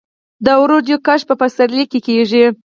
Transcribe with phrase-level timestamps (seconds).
[0.45, 2.45] د وریجو کښت په پسرلي کې کیږي.